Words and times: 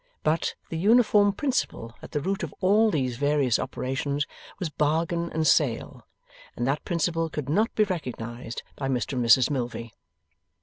But, 0.23 0.55
the 0.69 0.79
uniform 0.79 1.31
principle 1.31 1.93
at 2.01 2.09
the 2.09 2.21
root 2.21 2.41
of 2.41 2.55
all 2.59 2.89
these 2.89 3.17
various 3.17 3.59
operations 3.59 4.25
was 4.57 4.71
bargain 4.71 5.31
and 5.31 5.45
sale; 5.45 6.07
and 6.55 6.65
that 6.65 6.83
principle 6.83 7.29
could 7.29 7.47
not 7.49 7.75
be 7.75 7.83
recognized 7.83 8.63
by 8.75 8.87
Mr 8.87 9.13
and 9.13 9.23
Mrs 9.23 9.51
Milvey. 9.51 9.93